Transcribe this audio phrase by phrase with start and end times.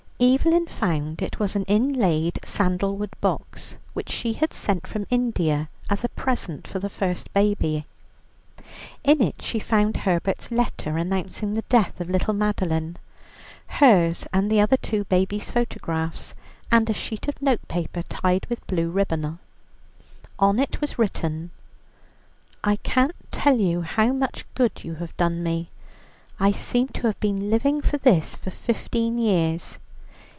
[0.23, 6.03] Evelyn found it was an inlaid sandalwood box, which she had sent from India as
[6.03, 7.87] a present from the first baby.
[9.03, 12.97] In it she found Herbert's letter announcing the death of little Madeline,
[13.65, 16.35] hers and the other two babies' photographs,
[16.71, 19.39] and a sheet of notepaper, tied with blue ribbon.
[20.37, 21.49] On it was written,
[22.63, 25.71] "I can't tell you how much good you have done me,
[26.39, 29.79] I seem to have been living for this for fifteen years.